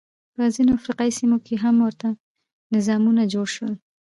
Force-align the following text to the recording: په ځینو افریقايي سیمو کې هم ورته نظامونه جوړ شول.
په 0.35 0.43
ځینو 0.55 0.71
افریقايي 0.79 1.11
سیمو 1.19 1.37
کې 1.45 1.55
هم 1.63 1.75
ورته 1.85 2.07
نظامونه 2.73 3.21
جوړ 3.33 3.47
شول. 3.55 3.73